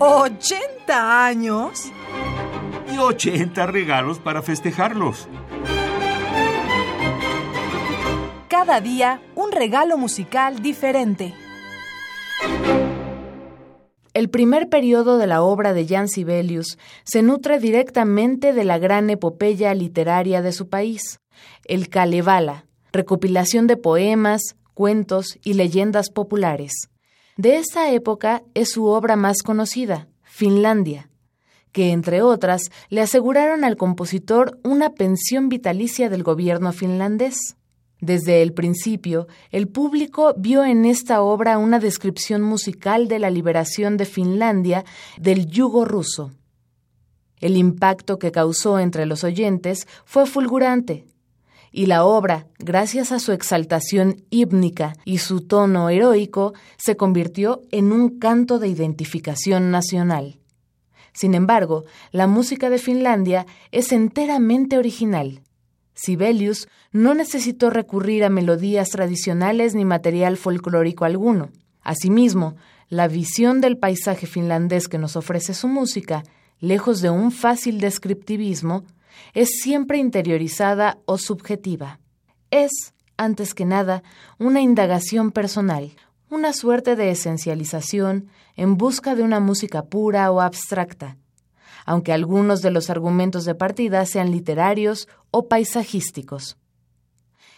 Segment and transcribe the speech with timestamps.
[0.00, 1.92] ¿80 años?
[2.90, 5.28] Y 80 regalos para festejarlos.
[8.48, 11.34] Cada día un regalo musical diferente.
[14.14, 19.10] El primer periodo de la obra de Jan Sibelius se nutre directamente de la gran
[19.10, 21.20] epopeya literaria de su país,
[21.66, 26.88] el Kalevala, recopilación de poemas, cuentos y leyendas populares.
[27.36, 31.10] De esta época es su obra más conocida, Finlandia,
[31.72, 37.56] que entre otras le aseguraron al compositor una pensión vitalicia del gobierno finlandés.
[38.00, 43.98] Desde el principio, el público vio en esta obra una descripción musical de la liberación
[43.98, 44.84] de Finlandia
[45.18, 46.32] del yugo ruso.
[47.38, 51.06] El impacto que causó entre los oyentes fue fulgurante,
[51.72, 57.92] y la obra, gracias a su exaltación hípnica y su tono heroico, se convirtió en
[57.92, 60.38] un canto de identificación nacional.
[61.12, 65.42] Sin embargo, la música de Finlandia es enteramente original
[66.00, 71.50] Sibelius no necesitó recurrir a melodías tradicionales ni material folclórico alguno.
[71.82, 72.56] Asimismo,
[72.88, 76.22] la visión del paisaje finlandés que nos ofrece su música,
[76.58, 78.84] lejos de un fácil descriptivismo,
[79.34, 82.00] es siempre interiorizada o subjetiva.
[82.50, 84.02] Es, antes que nada,
[84.38, 85.92] una indagación personal,
[86.30, 91.16] una suerte de esencialización en busca de una música pura o abstracta,
[91.84, 96.56] aunque algunos de los argumentos de partida sean literarios o paisajísticos.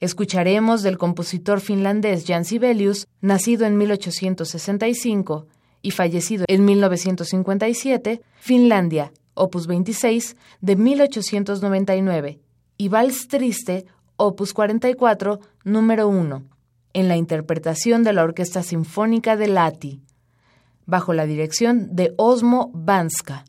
[0.00, 5.46] Escucharemos del compositor finlandés Jan Sibelius, nacido en 1865
[5.80, 12.40] y fallecido en 1957, Finlandia, opus 26, de 1899,
[12.76, 16.42] y Vals Triste, opus 44, número 1,
[16.94, 20.02] en la interpretación de la Orquesta Sinfónica de Lati,
[20.86, 23.44] bajo la dirección de Osmo Banska.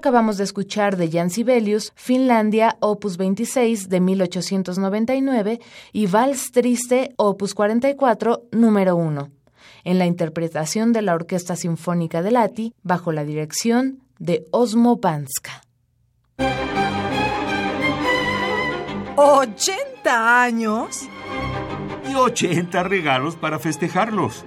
[0.00, 5.60] Acabamos de escuchar de Jan Sibelius, Finlandia, opus 26 de 1899
[5.92, 9.28] y Vals Triste, opus 44, número 1,
[9.84, 15.62] en la interpretación de la Orquesta Sinfónica de Lati bajo la dirección de Osmo Panska.
[19.16, 21.02] ¿80 años?
[22.10, 24.46] Y 80 regalos para festejarlos.